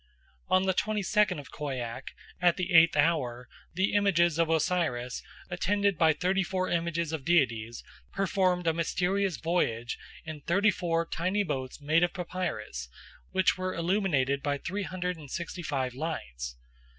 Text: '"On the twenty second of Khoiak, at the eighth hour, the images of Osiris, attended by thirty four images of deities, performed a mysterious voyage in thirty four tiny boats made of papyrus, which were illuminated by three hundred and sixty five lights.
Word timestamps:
'"On 0.55 0.63
the 0.63 0.73
twenty 0.73 1.03
second 1.03 1.37
of 1.37 1.51
Khoiak, 1.51 2.15
at 2.41 2.57
the 2.57 2.73
eighth 2.73 2.97
hour, 2.97 3.47
the 3.75 3.93
images 3.93 4.39
of 4.39 4.49
Osiris, 4.49 5.21
attended 5.51 5.95
by 5.95 6.11
thirty 6.11 6.41
four 6.41 6.69
images 6.69 7.13
of 7.13 7.23
deities, 7.23 7.83
performed 8.11 8.65
a 8.65 8.73
mysterious 8.73 9.37
voyage 9.37 9.99
in 10.25 10.41
thirty 10.41 10.71
four 10.71 11.05
tiny 11.05 11.43
boats 11.43 11.79
made 11.79 12.01
of 12.01 12.13
papyrus, 12.15 12.89
which 13.29 13.59
were 13.59 13.75
illuminated 13.75 14.41
by 14.41 14.57
three 14.57 14.81
hundred 14.81 15.17
and 15.17 15.29
sixty 15.29 15.61
five 15.61 15.93
lights. 15.93 16.55